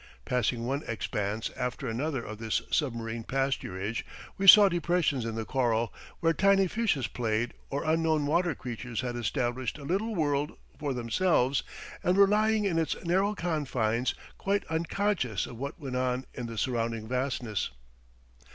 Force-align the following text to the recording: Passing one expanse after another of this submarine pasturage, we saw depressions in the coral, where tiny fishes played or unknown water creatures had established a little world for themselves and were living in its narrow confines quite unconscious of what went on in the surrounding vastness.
Passing 0.25 0.65
one 0.65 0.81
expanse 0.87 1.51
after 1.55 1.87
another 1.87 2.23
of 2.25 2.39
this 2.39 2.63
submarine 2.71 3.23
pasturage, 3.23 4.01
we 4.35 4.47
saw 4.47 4.67
depressions 4.67 5.25
in 5.25 5.35
the 5.35 5.45
coral, 5.45 5.93
where 6.21 6.33
tiny 6.33 6.65
fishes 6.65 7.05
played 7.05 7.53
or 7.69 7.83
unknown 7.83 8.25
water 8.25 8.55
creatures 8.55 9.01
had 9.01 9.15
established 9.15 9.77
a 9.77 9.83
little 9.83 10.15
world 10.15 10.57
for 10.79 10.95
themselves 10.95 11.61
and 12.03 12.17
were 12.17 12.25
living 12.25 12.65
in 12.65 12.79
its 12.79 12.95
narrow 13.03 13.35
confines 13.35 14.15
quite 14.39 14.65
unconscious 14.71 15.45
of 15.45 15.57
what 15.59 15.79
went 15.79 15.95
on 15.95 16.25
in 16.33 16.47
the 16.47 16.57
surrounding 16.57 17.07
vastness. 17.07 17.69